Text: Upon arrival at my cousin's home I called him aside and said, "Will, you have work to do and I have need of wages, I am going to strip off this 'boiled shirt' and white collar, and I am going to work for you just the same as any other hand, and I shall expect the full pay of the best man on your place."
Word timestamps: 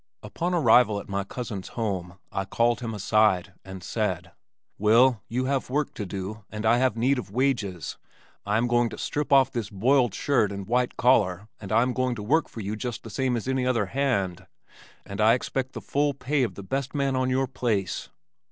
Upon 0.23 0.51
arrival 0.55 0.99
at 0.99 1.07
my 1.09 1.23
cousin's 1.23 1.67
home 1.77 2.17
I 2.31 2.43
called 2.43 2.79
him 2.79 2.95
aside 2.95 3.53
and 3.63 3.83
said, 3.83 4.31
"Will, 4.79 5.21
you 5.27 5.45
have 5.45 5.69
work 5.69 5.93
to 5.93 6.07
do 6.07 6.43
and 6.49 6.65
I 6.65 6.77
have 6.77 6.97
need 6.97 7.19
of 7.19 7.29
wages, 7.29 7.99
I 8.43 8.57
am 8.57 8.65
going 8.65 8.89
to 8.89 8.97
strip 8.97 9.31
off 9.31 9.51
this 9.51 9.69
'boiled 9.69 10.15
shirt' 10.15 10.51
and 10.51 10.65
white 10.67 10.97
collar, 10.97 11.49
and 11.59 11.71
I 11.71 11.83
am 11.83 11.93
going 11.93 12.15
to 12.15 12.23
work 12.23 12.49
for 12.49 12.61
you 12.61 12.75
just 12.75 13.03
the 13.03 13.11
same 13.11 13.37
as 13.37 13.47
any 13.47 13.67
other 13.67 13.85
hand, 13.93 14.47
and 15.05 15.21
I 15.21 15.33
shall 15.33 15.35
expect 15.35 15.73
the 15.73 15.81
full 15.81 16.15
pay 16.15 16.41
of 16.41 16.55
the 16.55 16.63
best 16.63 16.95
man 16.95 17.15
on 17.15 17.29
your 17.29 17.45
place." 17.45 18.09